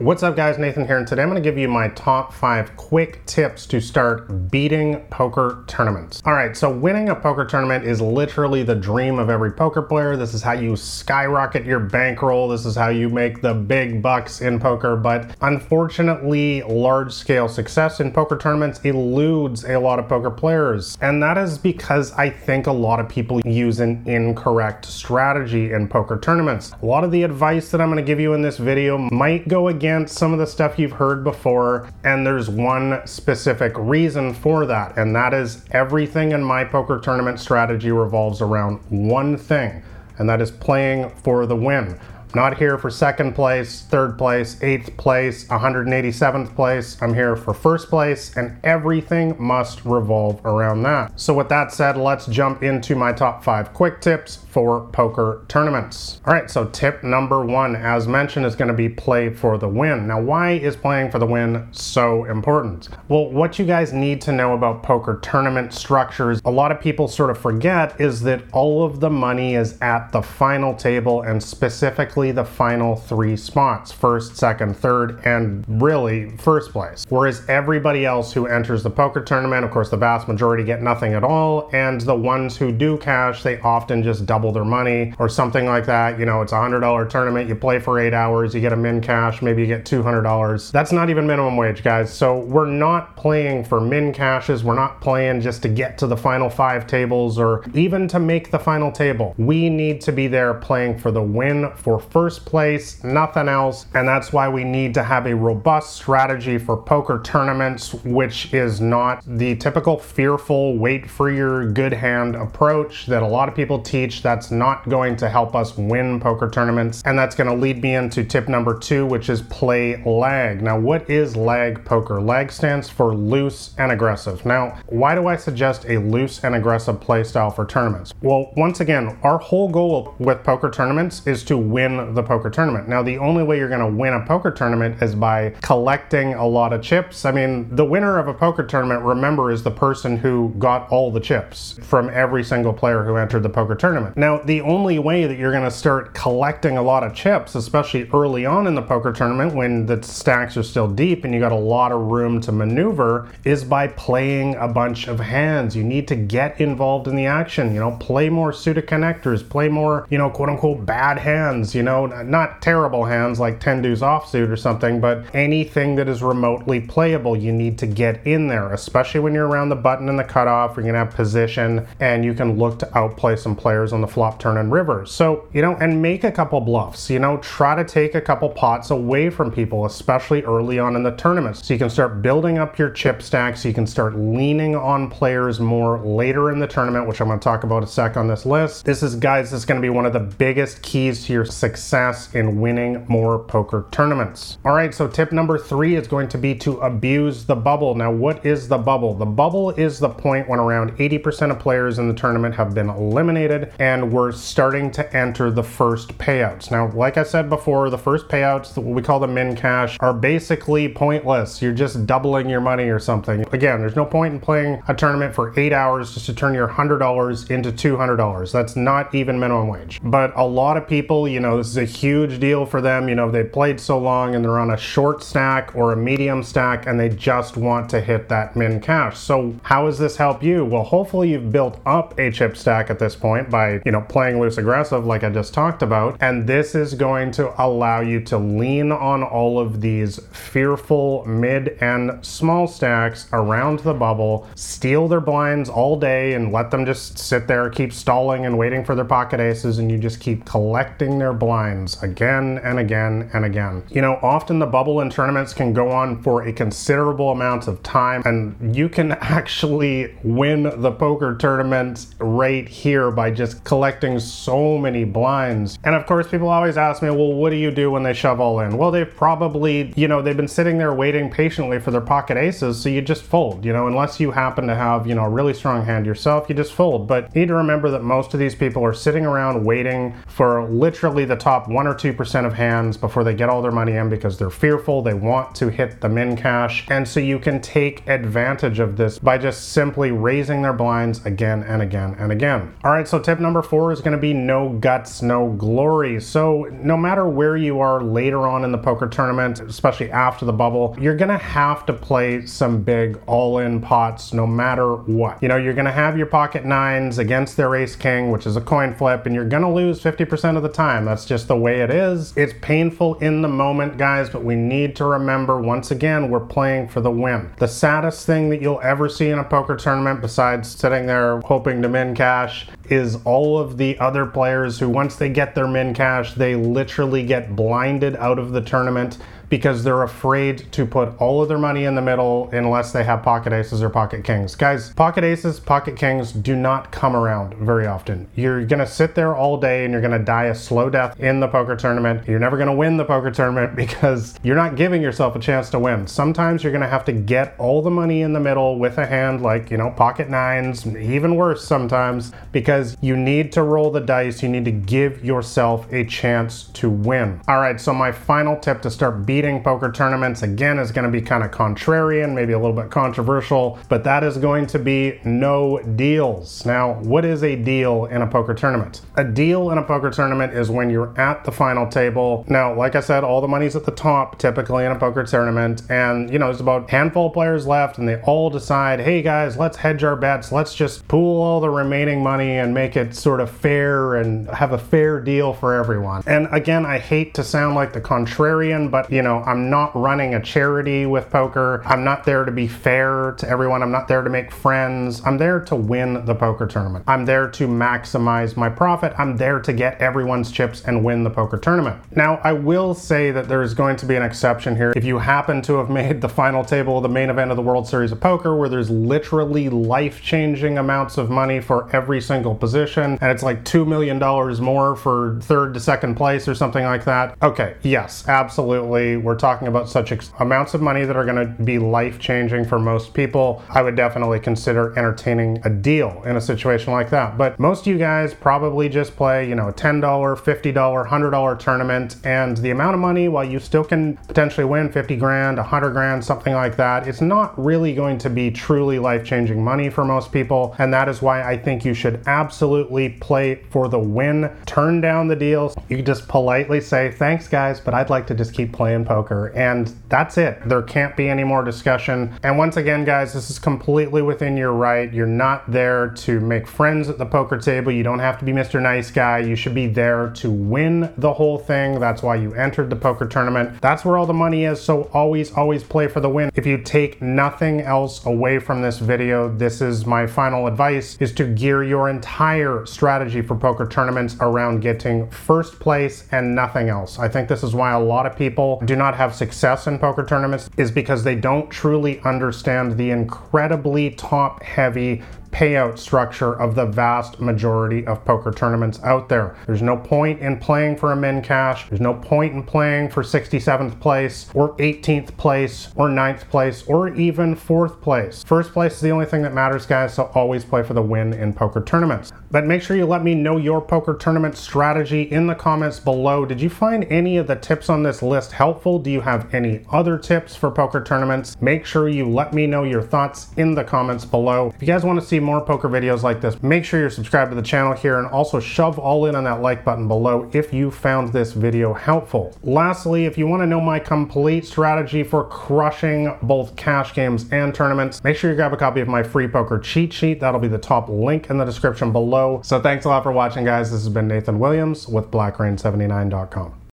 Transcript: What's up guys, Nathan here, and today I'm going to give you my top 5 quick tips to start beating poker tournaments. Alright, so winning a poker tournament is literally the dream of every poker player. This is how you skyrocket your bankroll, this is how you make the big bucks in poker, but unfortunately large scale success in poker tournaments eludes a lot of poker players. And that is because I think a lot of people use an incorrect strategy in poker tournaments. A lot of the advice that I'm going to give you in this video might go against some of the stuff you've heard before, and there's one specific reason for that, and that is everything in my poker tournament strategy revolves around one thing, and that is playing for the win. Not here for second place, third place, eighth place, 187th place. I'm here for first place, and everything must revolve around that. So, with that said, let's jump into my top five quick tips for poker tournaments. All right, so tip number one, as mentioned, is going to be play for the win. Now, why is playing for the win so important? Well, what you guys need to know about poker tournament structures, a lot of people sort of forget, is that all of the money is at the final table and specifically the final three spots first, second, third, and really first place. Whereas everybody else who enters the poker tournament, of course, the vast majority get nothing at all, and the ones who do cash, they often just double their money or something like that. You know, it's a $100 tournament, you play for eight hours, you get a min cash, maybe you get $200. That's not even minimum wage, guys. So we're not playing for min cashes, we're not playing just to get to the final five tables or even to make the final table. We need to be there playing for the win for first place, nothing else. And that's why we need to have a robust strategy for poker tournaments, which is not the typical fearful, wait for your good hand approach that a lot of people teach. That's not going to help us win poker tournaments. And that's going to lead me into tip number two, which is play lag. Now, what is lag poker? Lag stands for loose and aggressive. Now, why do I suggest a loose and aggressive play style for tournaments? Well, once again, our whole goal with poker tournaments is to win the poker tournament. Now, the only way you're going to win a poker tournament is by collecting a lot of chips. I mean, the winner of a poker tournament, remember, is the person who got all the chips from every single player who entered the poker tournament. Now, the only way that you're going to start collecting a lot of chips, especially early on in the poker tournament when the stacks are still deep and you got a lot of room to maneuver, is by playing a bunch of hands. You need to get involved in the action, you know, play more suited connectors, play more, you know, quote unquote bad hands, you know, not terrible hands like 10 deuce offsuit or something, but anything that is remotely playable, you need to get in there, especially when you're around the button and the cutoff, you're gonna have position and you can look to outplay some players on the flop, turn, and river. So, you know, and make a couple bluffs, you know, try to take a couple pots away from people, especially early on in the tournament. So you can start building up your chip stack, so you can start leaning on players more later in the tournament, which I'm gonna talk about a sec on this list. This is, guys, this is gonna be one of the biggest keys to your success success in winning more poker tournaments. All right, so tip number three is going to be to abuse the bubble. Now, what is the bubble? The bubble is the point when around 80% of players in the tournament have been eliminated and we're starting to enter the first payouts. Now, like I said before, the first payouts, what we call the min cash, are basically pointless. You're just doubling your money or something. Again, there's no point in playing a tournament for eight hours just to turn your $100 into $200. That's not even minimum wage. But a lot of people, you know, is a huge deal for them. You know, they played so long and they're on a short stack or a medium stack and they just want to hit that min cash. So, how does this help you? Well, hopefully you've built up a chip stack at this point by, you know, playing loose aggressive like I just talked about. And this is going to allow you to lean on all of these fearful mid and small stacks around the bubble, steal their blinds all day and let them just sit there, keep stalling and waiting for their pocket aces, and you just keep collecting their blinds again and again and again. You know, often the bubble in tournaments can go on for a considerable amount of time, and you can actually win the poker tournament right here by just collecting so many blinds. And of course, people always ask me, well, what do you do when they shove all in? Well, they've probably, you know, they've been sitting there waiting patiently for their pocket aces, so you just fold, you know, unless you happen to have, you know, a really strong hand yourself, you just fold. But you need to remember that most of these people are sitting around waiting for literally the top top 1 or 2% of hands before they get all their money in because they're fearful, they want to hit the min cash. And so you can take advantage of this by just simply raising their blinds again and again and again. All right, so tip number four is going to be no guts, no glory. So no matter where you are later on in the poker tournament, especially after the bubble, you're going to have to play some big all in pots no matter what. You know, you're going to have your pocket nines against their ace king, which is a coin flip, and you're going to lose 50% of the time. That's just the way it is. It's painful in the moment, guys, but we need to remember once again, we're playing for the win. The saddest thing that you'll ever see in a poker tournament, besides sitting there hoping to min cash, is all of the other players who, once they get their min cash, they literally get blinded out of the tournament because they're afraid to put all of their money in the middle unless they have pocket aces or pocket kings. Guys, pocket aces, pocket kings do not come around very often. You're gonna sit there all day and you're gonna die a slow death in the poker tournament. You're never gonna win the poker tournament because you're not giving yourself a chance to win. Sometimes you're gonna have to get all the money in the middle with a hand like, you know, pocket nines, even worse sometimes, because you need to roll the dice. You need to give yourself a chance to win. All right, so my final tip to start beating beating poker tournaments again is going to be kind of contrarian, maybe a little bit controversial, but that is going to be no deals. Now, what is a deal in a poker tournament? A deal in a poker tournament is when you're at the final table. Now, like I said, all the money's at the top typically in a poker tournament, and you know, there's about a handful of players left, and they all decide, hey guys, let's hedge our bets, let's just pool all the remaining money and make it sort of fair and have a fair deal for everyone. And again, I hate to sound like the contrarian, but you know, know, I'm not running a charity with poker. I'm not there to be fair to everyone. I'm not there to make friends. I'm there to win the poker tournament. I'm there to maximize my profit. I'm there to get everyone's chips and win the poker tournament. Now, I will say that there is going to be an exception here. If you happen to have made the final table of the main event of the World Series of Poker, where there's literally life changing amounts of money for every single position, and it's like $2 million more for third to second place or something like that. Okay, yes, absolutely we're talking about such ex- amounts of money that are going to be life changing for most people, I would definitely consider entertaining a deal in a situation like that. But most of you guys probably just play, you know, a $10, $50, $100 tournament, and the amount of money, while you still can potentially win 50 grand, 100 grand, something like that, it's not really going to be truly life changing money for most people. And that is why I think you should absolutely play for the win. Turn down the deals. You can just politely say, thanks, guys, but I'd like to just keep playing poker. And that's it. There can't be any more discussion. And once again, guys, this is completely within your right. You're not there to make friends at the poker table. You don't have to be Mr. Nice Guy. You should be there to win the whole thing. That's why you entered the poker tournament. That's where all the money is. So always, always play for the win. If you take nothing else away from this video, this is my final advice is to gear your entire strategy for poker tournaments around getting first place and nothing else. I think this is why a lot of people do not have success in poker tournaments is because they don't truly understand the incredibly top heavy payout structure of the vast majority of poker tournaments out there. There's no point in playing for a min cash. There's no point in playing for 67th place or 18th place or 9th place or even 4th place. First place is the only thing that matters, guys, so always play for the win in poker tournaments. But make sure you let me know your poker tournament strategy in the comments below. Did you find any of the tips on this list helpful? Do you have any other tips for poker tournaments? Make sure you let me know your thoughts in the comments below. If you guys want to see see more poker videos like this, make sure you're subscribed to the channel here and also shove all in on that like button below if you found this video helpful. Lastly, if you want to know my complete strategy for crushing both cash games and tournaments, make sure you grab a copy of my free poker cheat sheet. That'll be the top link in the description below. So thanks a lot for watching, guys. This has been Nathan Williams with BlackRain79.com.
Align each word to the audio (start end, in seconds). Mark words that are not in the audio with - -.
What's 0.00 0.22
up 0.22 0.36
guys, 0.36 0.58
Nathan 0.58 0.86
here, 0.86 0.96
and 0.96 1.08
today 1.08 1.22
I'm 1.22 1.28
going 1.28 1.42
to 1.42 1.50
give 1.50 1.58
you 1.58 1.66
my 1.66 1.88
top 1.88 2.32
5 2.32 2.76
quick 2.76 3.26
tips 3.26 3.66
to 3.66 3.80
start 3.80 4.48
beating 4.48 5.00
poker 5.10 5.64
tournaments. 5.66 6.22
Alright, 6.24 6.56
so 6.56 6.70
winning 6.70 7.08
a 7.08 7.16
poker 7.16 7.44
tournament 7.44 7.84
is 7.84 8.00
literally 8.00 8.62
the 8.62 8.76
dream 8.76 9.18
of 9.18 9.28
every 9.28 9.50
poker 9.50 9.82
player. 9.82 10.16
This 10.16 10.34
is 10.34 10.42
how 10.42 10.52
you 10.52 10.76
skyrocket 10.76 11.66
your 11.66 11.80
bankroll, 11.80 12.46
this 12.46 12.64
is 12.64 12.76
how 12.76 12.90
you 12.90 13.08
make 13.08 13.42
the 13.42 13.54
big 13.54 14.00
bucks 14.00 14.40
in 14.40 14.60
poker, 14.60 14.94
but 14.94 15.34
unfortunately 15.40 16.62
large 16.62 17.12
scale 17.12 17.48
success 17.48 17.98
in 17.98 18.12
poker 18.12 18.38
tournaments 18.38 18.78
eludes 18.84 19.64
a 19.64 19.80
lot 19.80 19.98
of 19.98 20.08
poker 20.08 20.30
players. 20.30 20.96
And 21.00 21.20
that 21.24 21.36
is 21.36 21.58
because 21.58 22.12
I 22.12 22.30
think 22.30 22.68
a 22.68 22.72
lot 22.72 23.00
of 23.00 23.08
people 23.08 23.40
use 23.40 23.80
an 23.80 24.04
incorrect 24.06 24.84
strategy 24.84 25.72
in 25.72 25.88
poker 25.88 26.20
tournaments. 26.20 26.70
A 26.82 26.86
lot 26.86 27.02
of 27.02 27.10
the 27.10 27.24
advice 27.24 27.72
that 27.72 27.80
I'm 27.80 27.88
going 27.88 27.96
to 27.96 28.08
give 28.08 28.20
you 28.20 28.34
in 28.34 28.42
this 28.42 28.58
video 28.58 28.96
might 28.96 29.48
go 29.48 29.66
against 29.66 29.87
some 30.08 30.32
of 30.32 30.38
the 30.38 30.46
stuff 30.46 30.78
you've 30.78 30.92
heard 30.92 31.24
before, 31.24 31.88
and 32.04 32.26
there's 32.26 32.48
one 32.48 33.06
specific 33.06 33.72
reason 33.76 34.34
for 34.34 34.66
that, 34.66 34.96
and 34.96 35.14
that 35.16 35.34
is 35.34 35.64
everything 35.70 36.32
in 36.32 36.42
my 36.42 36.64
poker 36.64 36.98
tournament 36.98 37.40
strategy 37.40 37.90
revolves 37.90 38.40
around 38.40 38.80
one 38.90 39.36
thing, 39.36 39.82
and 40.18 40.28
that 40.28 40.40
is 40.40 40.50
playing 40.50 41.10
for 41.10 41.46
the 41.46 41.56
win. 41.56 41.98
Not 42.34 42.58
here 42.58 42.76
for 42.76 42.90
second 42.90 43.34
place, 43.34 43.82
third 43.82 44.18
place, 44.18 44.62
eighth 44.62 44.96
place, 44.98 45.46
187th 45.48 46.54
place. 46.54 47.00
I'm 47.00 47.14
here 47.14 47.36
for 47.36 47.54
first 47.54 47.88
place, 47.88 48.36
and 48.36 48.58
everything 48.62 49.34
must 49.38 49.84
revolve 49.86 50.44
around 50.44 50.82
that. 50.82 51.18
So, 51.18 51.32
with 51.32 51.48
that 51.48 51.72
said, 51.72 51.96
let's 51.96 52.26
jump 52.26 52.62
into 52.62 52.94
my 52.94 53.12
top 53.12 53.42
five 53.42 53.72
quick 53.72 54.02
tips 54.02 54.36
for 54.50 54.86
poker 54.92 55.44
tournaments. 55.48 56.20
All 56.26 56.34
right, 56.34 56.50
so 56.50 56.66
tip 56.66 57.02
number 57.02 57.44
one, 57.44 57.74
as 57.76 58.06
mentioned, 58.06 58.44
is 58.44 58.56
going 58.56 58.68
to 58.68 58.74
be 58.74 58.90
play 58.90 59.30
for 59.30 59.56
the 59.56 59.68
win. 59.68 60.06
Now, 60.06 60.20
why 60.20 60.52
is 60.52 60.76
playing 60.76 61.10
for 61.10 61.18
the 61.18 61.26
win 61.26 61.66
so 61.72 62.24
important? 62.24 62.88
Well, 63.08 63.30
what 63.30 63.58
you 63.58 63.64
guys 63.64 63.92
need 63.94 64.20
to 64.22 64.32
know 64.32 64.52
about 64.52 64.82
poker 64.82 65.18
tournament 65.22 65.72
structures, 65.72 66.42
a 66.44 66.50
lot 66.50 66.72
of 66.72 66.80
people 66.80 67.08
sort 67.08 67.30
of 67.30 67.38
forget, 67.38 67.98
is 67.98 68.20
that 68.22 68.42
all 68.52 68.84
of 68.84 69.00
the 69.00 69.10
money 69.10 69.54
is 69.54 69.80
at 69.80 70.12
the 70.12 70.20
final 70.20 70.74
table 70.74 71.22
and 71.22 71.42
specifically 71.42 72.17
the 72.18 72.44
final 72.44 72.96
three 72.96 73.36
spots 73.36 73.92
first, 73.92 74.36
second, 74.36 74.76
third, 74.76 75.20
and 75.24 75.64
really 75.68 76.30
first 76.36 76.72
place. 76.72 77.06
Whereas 77.08 77.48
everybody 77.48 78.04
else 78.04 78.32
who 78.32 78.46
enters 78.46 78.82
the 78.82 78.90
poker 78.90 79.22
tournament, 79.22 79.64
of 79.64 79.70
course, 79.70 79.88
the 79.88 79.96
vast 79.96 80.26
majority 80.26 80.64
get 80.64 80.82
nothing 80.82 81.14
at 81.14 81.22
all, 81.22 81.70
and 81.72 82.00
the 82.00 82.14
ones 82.14 82.56
who 82.56 82.72
do 82.72 82.98
cash, 82.98 83.42
they 83.42 83.60
often 83.60 84.02
just 84.02 84.26
double 84.26 84.50
their 84.52 84.64
money 84.64 85.14
or 85.18 85.28
something 85.28 85.66
like 85.66 85.86
that. 85.86 86.18
You 86.18 86.26
know, 86.26 86.42
it's 86.42 86.52
a 86.52 86.56
$100 86.56 87.08
tournament, 87.08 87.48
you 87.48 87.54
play 87.54 87.78
for 87.78 88.00
eight 88.00 88.14
hours, 88.14 88.54
you 88.54 88.60
get 88.60 88.72
a 88.72 88.76
min 88.76 89.00
cash, 89.00 89.40
maybe 89.40 89.62
you 89.62 89.68
get 89.68 89.84
$200. 89.84 90.72
That's 90.72 90.92
not 90.92 91.08
even 91.10 91.26
minimum 91.26 91.56
wage, 91.56 91.82
guys. 91.82 92.12
So 92.12 92.40
we're 92.40 92.66
not 92.66 93.16
playing 93.16 93.64
for 93.64 93.80
min 93.80 94.12
cashes, 94.12 94.64
we're 94.64 94.74
not 94.74 95.00
playing 95.00 95.40
just 95.40 95.62
to 95.62 95.68
get 95.68 95.96
to 95.98 96.06
the 96.06 96.16
final 96.16 96.50
five 96.50 96.86
tables 96.86 97.38
or 97.38 97.64
even 97.74 98.08
to 98.08 98.18
make 98.18 98.50
the 98.50 98.58
final 98.58 98.90
table. 98.90 99.34
We 99.38 99.70
need 99.70 100.00
to 100.02 100.12
be 100.12 100.26
there 100.26 100.54
playing 100.54 100.98
for 100.98 101.10
the 101.10 101.22
win 101.22 101.70
for 101.76 102.00
first 102.10 102.44
place, 102.44 103.02
nothing 103.04 103.48
else. 103.48 103.86
And 103.94 104.06
that's 104.06 104.32
why 104.32 104.48
we 104.48 104.64
need 104.64 104.94
to 104.94 105.02
have 105.02 105.26
a 105.26 105.34
robust 105.34 105.96
strategy 105.96 106.58
for 106.58 106.76
poker 106.76 107.20
tournaments, 107.22 107.94
which 108.04 108.52
is 108.52 108.80
not 108.80 109.22
the 109.26 109.56
typical 109.56 109.98
fearful, 109.98 110.76
wait 110.76 111.08
for 111.08 111.30
your 111.30 111.70
good 111.70 111.92
hand 111.92 112.36
approach 112.36 113.06
that 113.06 113.22
a 113.22 113.26
lot 113.26 113.48
of 113.48 113.54
people 113.54 113.80
teach. 113.80 114.22
That's 114.22 114.50
not 114.50 114.88
going 114.88 115.16
to 115.16 115.28
help 115.28 115.54
us 115.54 115.76
win 115.76 116.20
poker 116.20 116.48
tournaments. 116.48 117.02
And 117.04 117.18
that's 117.18 117.34
going 117.34 117.48
to 117.48 117.56
lead 117.56 117.82
me 117.82 117.94
into 117.94 118.24
tip 118.24 118.48
number 118.48 118.78
two, 118.78 119.06
which 119.06 119.28
is 119.28 119.42
play 119.42 120.02
lag. 120.04 120.62
Now, 120.62 120.78
what 120.78 121.08
is 121.08 121.36
lag 121.36 121.84
poker? 121.84 122.20
Lag 122.20 122.50
stands 122.50 122.88
for 122.88 123.14
loose 123.14 123.74
and 123.78 123.92
aggressive. 123.92 124.44
Now, 124.44 124.80
why 124.86 125.14
do 125.14 125.26
I 125.26 125.36
suggest 125.36 125.84
a 125.86 125.98
loose 125.98 126.44
and 126.44 126.54
aggressive 126.54 127.00
play 127.00 127.24
style 127.24 127.50
for 127.50 127.66
tournaments? 127.66 128.12
Well, 128.22 128.52
once 128.56 128.80
again, 128.80 129.18
our 129.22 129.38
whole 129.38 129.68
goal 129.68 130.14
with 130.18 130.42
poker 130.44 130.70
tournaments 130.70 131.26
is 131.26 131.44
to 131.44 131.56
win 131.56 131.97
the 132.14 132.22
poker 132.22 132.50
tournament. 132.50 132.88
Now, 132.88 133.02
the 133.02 133.18
only 133.18 133.42
way 133.42 133.58
you're 133.58 133.68
going 133.68 133.80
to 133.80 133.98
win 133.98 134.14
a 134.14 134.24
poker 134.24 134.50
tournament 134.50 135.02
is 135.02 135.14
by 135.14 135.50
collecting 135.62 136.34
a 136.34 136.46
lot 136.46 136.72
of 136.72 136.82
chips. 136.82 137.24
I 137.24 137.32
mean, 137.32 137.74
the 137.74 137.84
winner 137.84 138.18
of 138.18 138.28
a 138.28 138.34
poker 138.34 138.64
tournament, 138.64 139.02
remember, 139.02 139.50
is 139.50 139.62
the 139.62 139.70
person 139.70 140.16
who 140.16 140.54
got 140.58 140.90
all 140.90 141.10
the 141.10 141.20
chips 141.20 141.78
from 141.82 142.10
every 142.10 142.44
single 142.44 142.72
player 142.72 143.04
who 143.04 143.16
entered 143.16 143.42
the 143.42 143.48
poker 143.48 143.74
tournament. 143.74 144.16
Now, 144.16 144.38
the 144.38 144.60
only 144.60 144.98
way 144.98 145.26
that 145.26 145.38
you're 145.38 145.52
going 145.52 145.64
to 145.64 145.70
start 145.70 146.14
collecting 146.14 146.76
a 146.76 146.82
lot 146.82 147.02
of 147.02 147.14
chips, 147.14 147.54
especially 147.54 148.08
early 148.12 148.46
on 148.46 148.66
in 148.66 148.74
the 148.74 148.82
poker 148.82 149.12
tournament 149.12 149.54
when 149.54 149.86
the 149.86 150.02
stacks 150.02 150.56
are 150.56 150.62
still 150.62 150.88
deep 150.88 151.24
and 151.24 151.34
you 151.34 151.40
got 151.40 151.52
a 151.52 151.56
lot 151.56 151.92
of 151.92 152.00
room 152.00 152.40
to 152.40 152.52
maneuver, 152.52 153.28
is 153.44 153.64
by 153.64 153.88
playing 153.88 154.54
a 154.56 154.68
bunch 154.68 155.08
of 155.08 155.20
hands. 155.20 155.76
You 155.76 155.84
need 155.84 156.08
to 156.08 156.16
get 156.16 156.60
involved 156.60 157.08
in 157.08 157.16
the 157.16 157.26
action, 157.26 157.74
you 157.74 157.80
know, 157.80 157.92
play 157.92 158.28
more 158.28 158.52
suited 158.52 158.86
connectors, 158.86 159.48
play 159.48 159.68
more, 159.68 160.06
you 160.10 160.18
know, 160.18 160.30
quote 160.30 160.48
unquote 160.48 160.84
bad 160.84 161.18
hands, 161.18 161.74
you 161.74 161.82
know, 161.82 161.87
not 161.88 162.62
terrible 162.62 163.04
hands 163.04 163.40
like 163.40 163.60
10 163.60 163.82
deuce 163.82 164.00
offsuit 164.00 164.50
or 164.50 164.56
something, 164.56 165.00
but 165.00 165.24
anything 165.34 165.96
that 165.96 166.08
is 166.08 166.22
remotely 166.22 166.80
playable, 166.80 167.36
you 167.36 167.52
need 167.52 167.78
to 167.78 167.86
get 167.86 168.24
in 168.26 168.48
there, 168.48 168.72
especially 168.72 169.20
when 169.20 169.34
you're 169.34 169.48
around 169.48 169.68
the 169.68 169.76
button 169.76 170.08
and 170.08 170.18
the 170.18 170.24
cutoff, 170.24 170.76
you're 170.76 170.84
gonna 170.84 170.98
have 170.98 171.14
position 171.14 171.86
and 172.00 172.24
you 172.24 172.34
can 172.34 172.58
look 172.58 172.78
to 172.78 172.98
outplay 172.98 173.36
some 173.36 173.56
players 173.56 173.92
on 173.92 174.00
the 174.00 174.06
flop, 174.06 174.38
turn, 174.38 174.56
and 174.58 174.70
river. 174.70 175.06
So, 175.06 175.48
you 175.52 175.62
know, 175.62 175.76
and 175.76 176.02
make 176.02 176.24
a 176.24 176.30
couple 176.30 176.60
bluffs, 176.60 177.08
you 177.08 177.18
know, 177.18 177.38
try 177.38 177.74
to 177.74 177.84
take 177.84 178.14
a 178.14 178.20
couple 178.20 178.48
pots 178.50 178.90
away 178.90 179.30
from 179.30 179.50
people, 179.50 179.86
especially 179.86 180.42
early 180.42 180.78
on 180.78 180.96
in 180.96 181.02
the 181.02 181.12
tournament. 181.12 181.56
So 181.56 181.72
you 181.72 181.78
can 181.78 181.90
start 181.90 182.20
building 182.22 182.58
up 182.58 182.78
your 182.78 182.90
chip 182.90 183.22
stack, 183.22 183.56
so 183.56 183.68
you 183.68 183.74
can 183.74 183.86
start 183.86 184.16
leaning 184.16 184.76
on 184.76 185.08
players 185.08 185.60
more 185.60 185.98
later 186.00 186.50
in 186.50 186.58
the 186.58 186.66
tournament, 186.66 187.06
which 187.06 187.20
I'm 187.20 187.28
gonna 187.28 187.40
talk 187.40 187.64
about 187.64 187.82
a 187.82 187.86
sec 187.86 188.16
on 188.16 188.28
this 188.28 188.44
list. 188.44 188.84
This 188.84 189.02
is, 189.02 189.14
guys, 189.14 189.50
this 189.50 189.60
is 189.60 189.64
gonna 189.64 189.80
be 189.80 189.88
one 189.88 190.06
of 190.06 190.12
the 190.12 190.20
biggest 190.20 190.82
keys 190.82 191.24
to 191.26 191.32
your 191.32 191.44
success 191.44 191.77
success 191.78 192.34
in 192.34 192.60
winning 192.60 193.04
more 193.08 193.38
poker 193.38 193.86
tournaments. 193.90 194.58
All 194.64 194.74
right, 194.74 194.92
so 194.92 195.06
tip 195.06 195.32
number 195.32 195.56
three 195.56 195.94
is 195.94 196.08
going 196.08 196.28
to 196.28 196.38
be 196.38 196.54
to 196.56 196.78
abuse 196.80 197.44
the 197.44 197.54
bubble. 197.54 197.94
Now, 197.94 198.10
what 198.10 198.44
is 198.44 198.68
the 198.68 198.78
bubble? 198.78 199.14
The 199.14 199.24
bubble 199.24 199.70
is 199.70 199.98
the 199.98 200.08
point 200.08 200.48
when 200.48 200.58
around 200.58 200.92
80% 200.98 201.52
of 201.52 201.58
players 201.58 201.98
in 201.98 202.08
the 202.08 202.14
tournament 202.14 202.54
have 202.56 202.74
been 202.74 202.90
eliminated 202.90 203.72
and 203.78 204.12
we're 204.12 204.32
starting 204.32 204.90
to 204.92 205.16
enter 205.16 205.50
the 205.50 205.62
first 205.62 206.18
payouts. 206.18 206.70
Now, 206.70 206.90
like 206.92 207.16
I 207.16 207.22
said 207.22 207.48
before, 207.48 207.90
the 207.90 207.98
first 207.98 208.28
payouts, 208.28 208.76
what 208.76 208.94
we 208.94 209.02
call 209.02 209.20
the 209.20 209.28
min 209.28 209.54
cash, 209.54 209.96
are 210.00 210.12
basically 210.12 210.88
pointless. 210.88 211.62
You're 211.62 211.72
just 211.72 212.06
doubling 212.06 212.48
your 212.48 212.60
money 212.60 212.88
or 212.88 212.98
something. 212.98 213.44
Again, 213.52 213.80
there's 213.80 213.96
no 213.96 214.04
point 214.04 214.34
in 214.34 214.40
playing 214.40 214.82
a 214.88 214.94
tournament 214.94 215.34
for 215.34 215.58
eight 215.58 215.72
hours 215.72 216.12
just 216.12 216.26
to 216.26 216.34
turn 216.34 216.54
your 216.54 216.68
$100 216.68 217.50
into 217.50 217.72
$200. 217.72 218.52
That's 218.52 218.76
not 218.76 219.14
even 219.14 219.38
minimum 219.38 219.68
wage. 219.68 220.00
But 220.02 220.32
a 220.36 220.44
lot 220.44 220.76
of 220.76 220.88
people, 220.88 221.28
you 221.28 221.40
know, 221.40 221.62
is 221.70 221.76
a 221.76 221.84
huge 221.84 222.40
deal 222.40 222.64
for 222.64 222.80
them. 222.80 223.08
You 223.08 223.14
know, 223.14 223.30
they 223.30 223.44
played 223.44 223.80
so 223.80 223.98
long 223.98 224.34
and 224.34 224.44
they're 224.44 224.58
on 224.58 224.70
a 224.70 224.76
short 224.76 225.22
stack 225.22 225.74
or 225.74 225.92
a 225.92 225.96
medium 225.96 226.42
stack 226.42 226.86
and 226.86 226.98
they 226.98 227.08
just 227.08 227.56
want 227.56 227.88
to 227.90 228.00
hit 228.00 228.28
that 228.28 228.56
min 228.56 228.80
cash. 228.80 229.18
So, 229.18 229.54
how 229.62 229.86
does 229.86 229.98
this 229.98 230.16
help 230.16 230.42
you? 230.42 230.64
Well, 230.64 230.84
hopefully 230.84 231.30
you've 231.30 231.52
built 231.52 231.80
up 231.86 232.18
a 232.18 232.30
chip 232.30 232.56
stack 232.56 232.90
at 232.90 232.98
this 232.98 233.14
point 233.14 233.50
by, 233.50 233.80
you 233.84 233.92
know, 233.92 234.00
playing 234.02 234.40
loose 234.40 234.58
aggressive 234.58 235.04
like 235.04 235.24
I 235.24 235.30
just 235.30 235.54
talked 235.54 235.82
about. 235.82 236.16
And 236.20 236.46
this 236.46 236.74
is 236.74 236.94
going 236.94 237.30
to 237.32 237.60
allow 237.62 238.00
you 238.00 238.20
to 238.22 238.38
lean 238.38 238.92
on 238.92 239.22
all 239.22 239.58
of 239.58 239.80
these 239.80 240.18
fearful 240.32 241.24
mid 241.26 241.76
and 241.80 242.24
small 242.24 242.66
stacks 242.66 243.28
around 243.32 243.80
the 243.80 243.94
bubble, 243.94 244.46
steal 244.54 245.08
their 245.08 245.20
blinds 245.20 245.68
all 245.68 245.98
day 245.98 246.34
and 246.34 246.52
let 246.52 246.70
them 246.70 246.86
just 246.86 247.18
sit 247.18 247.46
there, 247.46 247.68
keep 247.70 247.92
stalling 247.92 248.46
and 248.46 248.56
waiting 248.56 248.84
for 248.84 248.94
their 248.94 249.04
pocket 249.04 249.40
aces, 249.40 249.78
and 249.78 249.90
you 249.90 249.98
just 249.98 250.20
keep 250.20 250.44
collecting 250.44 251.18
their 251.18 251.32
blinds 251.32 251.57
again 252.02 252.60
and 252.62 252.78
again 252.78 253.30
and 253.32 253.44
again. 253.44 253.82
You 253.90 254.00
know, 254.02 254.18
often 254.22 254.58
the 254.58 254.66
bubble 254.66 255.00
in 255.00 255.10
tournaments 255.10 255.52
can 255.52 255.72
go 255.72 255.90
on 255.90 256.22
for 256.22 256.42
a 256.42 256.52
considerable 256.52 257.30
amount 257.30 257.68
of 257.68 257.82
time, 257.82 258.22
and 258.24 258.74
you 258.76 258.88
can 258.88 259.12
actually 259.20 260.16
win 260.22 260.62
the 260.62 260.92
poker 260.92 261.36
tournament 261.36 262.06
right 262.18 262.68
here 262.68 263.10
by 263.10 263.30
just 263.30 263.64
collecting 263.64 264.18
so 264.18 264.78
many 264.78 265.04
blinds. 265.04 265.78
And 265.84 265.94
of 265.94 266.06
course, 266.06 266.28
people 266.28 266.48
always 266.48 266.76
ask 266.76 267.02
me, 267.02 267.10
well, 267.10 267.32
what 267.32 267.50
do 267.50 267.56
you 267.56 267.70
do 267.70 267.90
when 267.90 268.02
they 268.02 268.14
shove 268.14 268.40
all 268.40 268.60
in? 268.60 268.76
Well, 268.78 268.90
they've 268.90 269.08
probably, 269.08 269.92
you 269.96 270.08
know, 270.08 270.22
they've 270.22 270.36
been 270.36 270.48
sitting 270.48 270.78
there 270.78 270.94
waiting 270.94 271.30
patiently 271.30 271.80
for 271.80 271.90
their 271.90 272.00
pocket 272.00 272.36
aces, 272.36 272.80
so 272.80 272.88
you 272.88 273.02
just 273.02 273.22
fold, 273.22 273.64
you 273.64 273.72
know, 273.72 273.86
unless 273.86 274.20
you 274.20 274.30
happen 274.30 274.66
to 274.66 274.74
have, 274.74 275.06
you 275.06 275.14
know, 275.14 275.24
a 275.24 275.28
really 275.28 275.54
strong 275.54 275.84
hand 275.84 276.06
yourself, 276.06 276.48
you 276.48 276.54
just 276.54 276.72
fold. 276.72 277.06
But 277.08 277.34
you 277.34 277.42
need 277.42 277.48
to 277.48 277.54
remember 277.54 277.90
that 277.90 278.02
most 278.02 278.34
of 278.34 278.40
these 278.40 278.54
people 278.54 278.84
are 278.84 278.94
sitting 278.94 279.26
around 279.26 279.64
waiting 279.64 280.14
for 280.26 280.68
literally 280.68 281.24
the 281.24 281.36
top 281.36 281.47
top 281.48 281.66
1 281.66 281.86
or 281.86 281.94
2% 281.94 282.44
of 282.44 282.52
hands 282.52 282.98
before 282.98 283.24
they 283.24 283.32
get 283.32 283.48
all 283.48 283.62
their 283.62 283.72
money 283.72 283.92
in 283.92 284.10
because 284.10 284.36
they're 284.36 284.50
fearful, 284.50 285.00
they 285.00 285.14
want 285.14 285.54
to 285.54 285.68
hit 285.68 285.98
the 286.02 286.08
min 286.08 286.36
cash. 286.36 286.86
And 286.90 287.08
so 287.08 287.20
you 287.20 287.38
can 287.38 287.58
take 287.62 288.06
advantage 288.06 288.80
of 288.80 288.98
this 288.98 289.18
by 289.18 289.38
just 289.38 289.70
simply 289.70 290.10
raising 290.10 290.60
their 290.60 290.74
blinds 290.74 291.24
again 291.24 291.62
and 291.62 291.80
again 291.80 292.14
and 292.18 292.32
again. 292.32 292.74
All 292.84 292.92
right, 292.92 293.08
so 293.08 293.18
tip 293.18 293.40
number 293.40 293.62
four 293.62 293.92
is 293.92 294.02
going 294.02 294.12
to 294.12 294.20
be 294.20 294.34
no 294.34 294.68
guts, 294.74 295.22
no 295.22 295.48
glory. 295.52 296.20
So 296.20 296.64
no 296.70 296.98
matter 296.98 297.26
where 297.26 297.56
you 297.56 297.80
are 297.80 298.02
later 298.02 298.46
on 298.46 298.62
in 298.62 298.70
the 298.70 298.76
poker 298.76 299.08
tournament, 299.08 299.58
especially 299.60 300.10
after 300.10 300.44
the 300.44 300.52
bubble, 300.52 300.94
you're 301.00 301.16
going 301.16 301.30
to 301.30 301.38
have 301.38 301.86
to 301.86 301.94
play 301.94 302.44
some 302.44 302.82
big 302.82 303.18
all 303.26 303.56
in 303.60 303.80
pots 303.80 304.34
no 304.34 304.46
matter 304.46 304.96
what. 304.96 305.42
You 305.42 305.48
know, 305.48 305.56
you're 305.56 305.72
going 305.72 305.86
to 305.86 305.92
have 305.92 306.18
your 306.18 306.26
pocket 306.26 306.66
nines 306.66 307.16
against 307.16 307.56
their 307.56 307.74
ace 307.74 307.96
king, 307.96 308.30
which 308.30 308.46
is 308.46 308.56
a 308.56 308.60
coin 308.60 308.94
flip, 308.94 309.24
and 309.24 309.34
you're 309.34 309.48
going 309.48 309.62
to 309.62 309.70
lose 309.70 309.98
50% 309.98 310.58
of 310.58 310.62
the 310.62 310.68
time. 310.68 311.06
That's 311.06 311.24
just 311.28 311.46
the 311.46 311.56
way 311.56 311.80
it 311.82 311.90
is. 311.90 312.32
It's 312.36 312.54
painful 312.60 313.16
in 313.16 313.42
the 313.42 313.48
moment, 313.48 313.98
guys, 313.98 314.30
but 314.30 314.42
we 314.42 314.56
need 314.56 314.96
to 314.96 315.04
remember 315.04 315.60
once 315.60 315.90
again, 315.90 316.30
we're 316.30 316.40
playing 316.40 316.88
for 316.88 317.00
the 317.00 317.10
win. 317.10 317.52
The 317.58 317.68
saddest 317.68 318.26
thing 318.26 318.48
that 318.50 318.62
you'll 318.62 318.80
ever 318.80 319.08
see 319.08 319.28
in 319.28 319.38
a 319.38 319.44
poker 319.44 319.76
tournament, 319.76 320.20
besides 320.20 320.70
sitting 320.70 321.06
there 321.06 321.40
hoping 321.40 321.82
to 321.82 321.88
min 321.88 322.14
cash, 322.14 322.68
is 322.88 323.16
all 323.24 323.58
of 323.58 323.76
the 323.76 323.98
other 323.98 324.26
players 324.26 324.78
who, 324.78 324.88
once 324.88 325.16
they 325.16 325.28
get 325.28 325.54
their 325.54 325.68
min 325.68 325.94
cash, 325.94 326.34
they 326.34 326.56
literally 326.56 327.24
get 327.24 327.54
blinded 327.54 328.16
out 328.16 328.38
of 328.38 328.52
the 328.52 328.60
tournament 328.60 329.18
because 329.48 329.84
they're 329.84 330.02
afraid 330.02 330.70
to 330.72 330.84
put 330.84 331.16
all 331.20 331.42
of 331.42 331.48
their 331.48 331.58
money 331.58 331.84
in 331.84 331.94
the 331.94 332.02
middle 332.02 332.48
unless 332.52 332.92
they 332.92 333.04
have 333.04 333.22
pocket 333.22 333.52
aces 333.52 333.82
or 333.82 333.88
pocket 333.88 334.24
kings. 334.24 334.54
Guys, 334.54 334.92
pocket 334.92 335.24
aces, 335.24 335.60
pocket 335.60 335.96
kings 335.96 336.32
do 336.32 336.54
not 336.54 336.92
come 336.92 337.16
around 337.16 337.54
very 337.54 337.86
often. 337.86 338.28
You're 338.34 338.64
gonna 338.64 338.86
sit 338.86 339.14
there 339.14 339.34
all 339.34 339.58
day 339.58 339.84
and 339.84 339.92
you're 339.92 340.02
gonna 340.02 340.18
die 340.18 340.44
a 340.44 340.54
slow 340.54 340.90
death 340.90 341.18
in 341.18 341.40
the 341.40 341.48
poker 341.48 341.76
tournament. 341.76 342.26
You're 342.28 342.38
never 342.38 342.56
gonna 342.56 342.74
win 342.74 342.96
the 342.96 343.04
poker 343.04 343.30
tournament 343.30 343.76
because 343.88 344.38
you're 344.42 344.56
not 344.56 344.76
giving 344.76 345.02
yourself 345.02 345.34
a 345.36 345.40
chance 345.40 345.70
to 345.70 345.78
win. 345.78 346.06
Sometimes 346.06 346.62
you're 346.62 346.72
gonna 346.72 346.88
have 346.88 347.04
to 347.06 347.12
get 347.12 347.54
all 347.58 347.82
the 347.82 347.90
money 347.90 348.22
in 348.22 348.32
the 348.32 348.40
middle 348.40 348.78
with 348.78 348.98
a 348.98 349.06
hand 349.06 349.42
like, 349.42 349.70
you 349.70 349.76
know, 349.76 349.90
pocket 349.90 350.28
nines, 350.28 350.86
even 350.86 351.36
worse 351.36 351.64
sometimes, 351.64 352.32
because 352.52 352.96
you 353.00 353.16
need 353.16 353.52
to 353.52 353.62
roll 353.62 353.90
the 353.90 354.00
dice. 354.00 354.42
You 354.42 354.48
need 354.48 354.64
to 354.66 354.70
give 354.70 355.24
yourself 355.24 355.90
a 355.92 356.04
chance 356.04 356.64
to 356.74 356.90
win. 356.90 357.40
All 357.48 357.58
right, 357.58 357.80
so 357.80 357.92
my 357.94 358.12
final 358.12 358.58
tip 358.58 358.82
to 358.82 358.90
start 358.90 359.24
beating 359.24 359.37
beating 359.38 359.62
poker 359.62 359.92
tournaments 359.92 360.42
again 360.42 360.80
is 360.80 360.90
going 360.90 361.04
to 361.04 361.12
be 361.12 361.22
kind 361.22 361.44
of 361.44 361.52
contrarian, 361.52 362.34
maybe 362.34 362.52
a 362.52 362.58
little 362.58 362.74
bit 362.74 362.90
controversial, 362.90 363.78
but 363.88 364.02
that 364.02 364.24
is 364.24 364.36
going 364.36 364.66
to 364.66 364.80
be 364.80 365.20
no 365.22 365.78
deals. 365.94 366.66
Now, 366.66 366.94
what 366.94 367.24
is 367.24 367.44
a 367.44 367.54
deal 367.54 368.06
in 368.06 368.20
a 368.20 368.26
poker 368.26 368.52
tournament? 368.52 369.02
A 369.14 369.22
deal 369.22 369.70
in 369.70 369.78
a 369.78 369.82
poker 369.84 370.10
tournament 370.10 370.54
is 370.54 370.70
when 370.70 370.90
you're 370.90 371.16
at 371.20 371.44
the 371.44 371.52
final 371.52 371.86
table. 371.86 372.44
Now, 372.48 372.74
like 372.74 372.96
I 372.96 373.00
said, 373.00 373.22
all 373.22 373.40
the 373.40 373.46
money's 373.46 373.76
at 373.76 373.84
the 373.84 373.92
top 373.92 374.40
typically 374.40 374.84
in 374.84 374.90
a 374.90 374.98
poker 374.98 375.22
tournament, 375.22 375.82
and 375.88 376.32
you 376.32 376.40
know, 376.40 376.46
there's 376.46 376.60
about 376.60 376.88
a 376.88 376.90
handful 376.90 377.28
of 377.28 377.32
players 377.32 377.64
left, 377.64 377.98
and 377.98 378.08
they 378.08 378.20
all 378.22 378.50
decide, 378.50 378.98
hey 378.98 379.22
guys, 379.22 379.56
let's 379.56 379.76
hedge 379.76 380.02
our 380.02 380.16
bets, 380.16 380.50
let's 380.50 380.74
just 380.74 381.06
pool 381.06 381.40
all 381.40 381.60
the 381.60 381.70
remaining 381.70 382.24
money 382.24 382.56
and 382.56 382.74
make 382.74 382.96
it 382.96 383.14
sort 383.14 383.38
of 383.38 383.48
fair 383.48 384.16
and 384.16 384.48
have 384.48 384.72
a 384.72 384.78
fair 384.78 385.20
deal 385.20 385.52
for 385.52 385.74
everyone. 385.74 386.24
And 386.26 386.48
again, 386.50 386.84
I 386.84 386.98
hate 386.98 387.34
to 387.34 387.44
sound 387.44 387.76
like 387.76 387.92
the 387.92 388.00
contrarian, 388.00 388.90
but 388.90 389.12
you 389.12 389.22
know, 389.22 389.27
know, 389.28 389.42
I'm 389.44 389.70
not 389.70 389.94
running 389.94 390.34
a 390.34 390.42
charity 390.42 391.06
with 391.06 391.30
poker. 391.30 391.82
I'm 391.84 392.02
not 392.02 392.24
there 392.24 392.44
to 392.44 392.50
be 392.50 392.66
fair 392.66 393.32
to 393.38 393.48
everyone. 393.48 393.82
I'm 393.82 393.90
not 393.90 394.08
there 394.08 394.22
to 394.22 394.30
make 394.30 394.50
friends. 394.50 395.22
I'm 395.24 395.38
there 395.38 395.60
to 395.60 395.76
win 395.76 396.24
the 396.24 396.34
poker 396.34 396.66
tournament. 396.66 397.04
I'm 397.06 397.24
there 397.24 397.48
to 397.50 397.68
maximize 397.68 398.56
my 398.56 398.68
profit. 398.68 399.12
I'm 399.18 399.36
there 399.36 399.60
to 399.60 399.72
get 399.72 400.00
everyone's 400.00 400.50
chips 400.50 400.82
and 400.84 401.04
win 401.04 401.24
the 401.24 401.30
poker 401.30 401.58
tournament. 401.58 402.00
Now, 402.16 402.40
I 402.42 402.52
will 402.52 402.94
say 402.94 403.30
that 403.30 403.48
there 403.48 403.62
is 403.62 403.74
going 403.74 403.96
to 403.96 404.06
be 404.06 404.16
an 404.16 404.22
exception 404.22 404.74
here. 404.74 404.92
If 404.96 405.04
you 405.04 405.18
happen 405.18 405.62
to 405.62 405.74
have 405.74 405.90
made 405.98 406.20
the 406.20 406.28
final 406.28 406.64
table 406.64 406.96
of 406.96 407.02
the 407.02 407.08
main 407.08 407.30
event 407.30 407.50
of 407.50 407.56
the 407.56 407.62
World 407.62 407.86
Series 407.86 408.12
of 408.12 408.20
Poker, 408.20 408.56
where 408.56 408.68
there's 408.68 408.90
literally 408.90 409.68
life 409.68 410.22
changing 410.22 410.78
amounts 410.78 411.18
of 411.18 411.30
money 411.30 411.60
for 411.60 411.94
every 411.94 412.20
single 412.20 412.54
position, 412.54 413.18
and 413.20 413.30
it's 413.30 413.42
like 413.42 413.64
$2 413.64 413.86
million 413.86 414.18
more 414.62 414.96
for 414.96 415.38
third 415.42 415.74
to 415.74 415.80
second 415.80 416.14
place 416.14 416.48
or 416.48 416.54
something 416.54 416.84
like 416.84 417.04
that. 417.04 417.36
Okay, 417.42 417.76
yes, 417.82 418.26
absolutely 418.28 419.17
we're 419.18 419.36
talking 419.36 419.68
about 419.68 419.88
such 419.88 420.12
ex- 420.12 420.32
amounts 420.38 420.74
of 420.74 420.80
money 420.80 421.04
that 421.04 421.16
are 421.16 421.24
going 421.24 421.36
to 421.36 421.62
be 421.62 421.78
life 421.78 422.18
changing 422.18 422.64
for 422.64 422.78
most 422.78 423.14
people, 423.14 423.62
I 423.70 423.82
would 423.82 423.96
definitely 423.96 424.40
consider 424.40 424.96
entertaining 424.98 425.60
a 425.64 425.70
deal 425.70 426.22
in 426.24 426.36
a 426.36 426.40
situation 426.40 426.92
like 426.92 427.10
that. 427.10 427.36
But 427.36 427.58
most 427.58 427.80
of 427.80 427.86
you 427.88 427.98
guys 427.98 428.34
probably 428.34 428.88
just 428.88 429.16
play, 429.16 429.48
you 429.48 429.54
know, 429.54 429.68
a 429.68 429.72
$10, 429.72 430.00
$50, 430.00 431.08
$100 431.08 431.58
tournament, 431.58 432.16
and 432.24 432.56
the 432.56 432.70
amount 432.70 432.94
of 432.94 433.00
money, 433.00 433.28
while 433.28 433.44
you 433.44 433.58
still 433.58 433.84
can 433.84 434.16
potentially 434.28 434.64
win 434.64 434.90
50 434.90 435.16
grand, 435.16 435.58
100 435.58 435.90
grand, 435.90 436.24
something 436.24 436.54
like 436.54 436.76
that, 436.76 437.06
it's 437.06 437.20
not 437.20 437.58
really 437.62 437.94
going 437.94 438.18
to 438.18 438.30
be 438.30 438.50
truly 438.50 438.98
life 438.98 439.24
changing 439.24 439.62
money 439.62 439.90
for 439.90 440.04
most 440.04 440.32
people. 440.32 440.74
And 440.78 440.92
that 440.94 441.08
is 441.08 441.22
why 441.22 441.42
I 441.42 441.56
think 441.56 441.84
you 441.84 441.94
should 441.94 442.22
absolutely 442.26 443.10
play 443.10 443.62
for 443.70 443.88
the 443.88 443.98
win. 443.98 444.50
Turn 444.66 445.00
down 445.00 445.28
the 445.28 445.36
deals. 445.36 445.74
You 445.88 445.96
can 445.96 446.04
just 446.04 446.28
politely 446.28 446.80
say, 446.80 447.10
thanks, 447.10 447.48
guys, 447.48 447.80
but 447.80 447.94
I'd 447.94 448.10
like 448.10 448.26
to 448.28 448.34
just 448.34 448.54
keep 448.54 448.72
playing 448.72 449.04
poker. 449.08 449.46
And 449.56 449.92
that's 450.10 450.36
it. 450.36 450.60
There 450.68 450.82
can't 450.82 451.16
be 451.16 451.28
any 451.28 451.42
more 451.42 451.64
discussion. 451.64 452.34
And 452.42 452.58
once 452.58 452.76
again, 452.76 453.04
guys, 453.04 453.32
this 453.32 453.50
is 453.50 453.58
completely 453.58 454.20
within 454.20 454.56
your 454.56 454.72
right. 454.72 455.12
You're 455.12 455.26
not 455.26 455.70
there 455.70 456.08
to 456.08 456.40
make 456.40 456.68
friends 456.68 457.08
at 457.08 457.16
the 457.16 457.26
poker 457.26 457.58
table. 457.58 457.90
You 457.90 458.02
don't 458.02 458.18
have 458.18 458.38
to 458.38 458.44
be 458.44 458.52
Mr. 458.52 458.80
Nice 458.80 459.10
Guy. 459.10 459.38
You 459.38 459.56
should 459.56 459.74
be 459.74 459.86
there 459.86 460.28
to 460.36 460.50
win 460.50 461.12
the 461.16 461.32
whole 461.32 461.58
thing. 461.58 461.98
That's 461.98 462.22
why 462.22 462.36
you 462.36 462.52
entered 462.54 462.90
the 462.90 462.96
poker 462.96 463.26
tournament. 463.26 463.80
That's 463.80 464.04
where 464.04 464.18
all 464.18 464.26
the 464.26 464.34
money 464.34 464.64
is. 464.64 464.80
So 464.80 465.04
always, 465.14 465.52
always 465.52 465.82
play 465.82 466.06
for 466.06 466.20
the 466.20 466.28
win. 466.28 466.50
If 466.54 466.66
you 466.66 466.78
take 466.78 467.22
nothing 467.22 467.80
else 467.80 468.24
away 468.26 468.58
from 468.58 468.82
this 468.82 468.98
video, 468.98 469.48
this 469.56 469.80
is 469.80 470.04
my 470.04 470.26
final 470.26 470.66
advice 470.66 471.16
is 471.18 471.32
to 471.34 471.46
gear 471.46 471.82
your 471.82 472.10
entire 472.10 472.84
strategy 472.84 473.40
for 473.40 473.56
poker 473.56 473.86
tournaments 473.86 474.36
around 474.40 474.80
getting 474.80 475.30
first 475.30 475.80
place 475.80 476.28
and 476.30 476.54
nothing 476.54 476.90
else. 476.90 477.18
I 477.18 477.28
think 477.28 477.48
this 477.48 477.62
is 477.62 477.74
why 477.74 477.92
a 477.92 478.00
lot 478.00 478.26
of 478.26 478.36
people 478.36 478.82
do 478.84 478.97
not 478.98 479.16
have 479.16 479.34
success 479.34 479.86
in 479.86 479.98
poker 479.98 480.24
tournaments 480.24 480.68
is 480.76 480.90
because 480.90 481.24
they 481.24 481.34
don't 481.34 481.70
truly 481.70 482.20
understand 482.22 482.98
the 482.98 483.10
incredibly 483.10 484.10
top 484.10 484.62
heavy 484.62 485.22
payout 485.50 485.98
structure 485.98 486.52
of 486.52 486.74
the 486.74 486.86
vast 486.86 487.40
majority 487.40 488.06
of 488.06 488.24
poker 488.24 488.50
tournaments 488.50 489.00
out 489.02 489.28
there. 489.28 489.56
There's 489.66 489.82
no 489.82 489.96
point 489.96 490.40
in 490.40 490.58
playing 490.58 490.96
for 490.96 491.12
a 491.12 491.16
min 491.16 491.42
cash. 491.42 491.88
There's 491.88 492.00
no 492.00 492.14
point 492.14 492.54
in 492.54 492.62
playing 492.62 493.10
for 493.10 493.22
67th 493.22 493.98
place 494.00 494.50
or 494.54 494.76
18th 494.76 495.36
place 495.36 495.88
or 495.96 496.08
9th 496.08 496.48
place 496.48 496.82
or 496.86 497.14
even 497.14 497.54
4th 497.54 498.00
place. 498.00 498.42
First 498.44 498.72
place 498.72 498.94
is 498.94 499.00
the 499.00 499.10
only 499.10 499.26
thing 499.26 499.42
that 499.42 499.54
matters, 499.54 499.86
guys, 499.86 500.14
so 500.14 500.30
always 500.34 500.64
play 500.64 500.82
for 500.82 500.94
the 500.94 501.02
win 501.02 501.32
in 501.32 501.52
poker 501.52 501.82
tournaments. 501.82 502.32
But 502.50 502.66
make 502.66 502.82
sure 502.82 502.96
you 502.96 503.06
let 503.06 503.22
me 503.22 503.34
know 503.34 503.58
your 503.58 503.80
poker 503.80 504.14
tournament 504.14 504.56
strategy 504.56 505.22
in 505.22 505.46
the 505.46 505.54
comments 505.54 506.00
below. 506.00 506.46
Did 506.46 506.60
you 506.60 506.70
find 506.70 507.04
any 507.04 507.36
of 507.36 507.46
the 507.46 507.56
tips 507.56 507.90
on 507.90 508.02
this 508.02 508.22
list 508.22 508.52
helpful? 508.52 508.98
Do 508.98 509.10
you 509.10 509.20
have 509.20 509.54
any 509.54 509.84
other 509.90 510.16
tips 510.18 510.56
for 510.56 510.70
poker 510.70 511.02
tournaments? 511.02 511.56
Make 511.60 511.84
sure 511.84 512.08
you 512.08 512.28
let 512.28 512.54
me 512.54 512.66
know 512.66 512.84
your 512.84 513.02
thoughts 513.02 513.48
in 513.56 513.74
the 513.74 513.84
comments 513.84 514.24
below. 514.24 514.72
If 514.74 514.80
you 514.80 514.86
guys 514.86 515.04
want 515.04 515.20
to 515.20 515.26
see 515.26 515.37
see 515.38 515.44
more 515.44 515.60
poker 515.60 515.88
videos 515.88 516.22
like 516.22 516.40
this, 516.40 516.60
make 516.62 516.84
sure 516.84 517.00
you're 517.00 517.10
subscribed 517.10 517.50
to 517.50 517.54
the 517.54 517.62
channel 517.62 517.92
here 517.92 518.18
and 518.18 518.26
also 518.28 518.60
shove 518.60 518.98
all 518.98 519.26
in 519.26 519.34
on 519.34 519.44
that 519.44 519.62
like 519.62 519.84
button 519.84 520.08
below 520.08 520.48
if 520.52 520.72
you 520.72 520.90
found 520.90 521.32
this 521.32 521.52
video 521.52 521.94
helpful. 521.94 522.56
Lastly, 522.62 523.24
if 523.24 523.38
you 523.38 523.46
want 523.46 523.62
to 523.62 523.66
know 523.66 523.80
my 523.80 523.98
complete 523.98 524.66
strategy 524.66 525.22
for 525.22 525.44
crushing 525.44 526.36
both 526.42 526.76
cash 526.76 527.14
games 527.14 527.46
and 527.52 527.74
tournaments, 527.74 528.22
make 528.24 528.36
sure 528.36 528.50
you 528.50 528.56
grab 528.56 528.72
a 528.72 528.76
copy 528.76 529.00
of 529.00 529.08
my 529.08 529.22
free 529.22 529.48
poker 529.48 529.78
cheat 529.78 530.12
sheet. 530.12 530.40
That'll 530.40 530.60
be 530.60 530.68
the 530.68 530.78
top 530.78 531.08
link 531.08 531.50
in 531.50 531.58
the 531.58 531.64
description 531.64 532.12
below. 532.12 532.60
So 532.64 532.80
thanks 532.80 533.04
a 533.04 533.08
lot 533.08 533.22
for 533.22 533.32
watching, 533.32 533.64
guys. 533.64 533.90
This 533.90 534.02
has 534.02 534.12
been 534.12 534.28
Nathan 534.28 534.58
Williams 534.58 535.06
with 535.08 535.30
BlackRain79.com. 535.30 536.77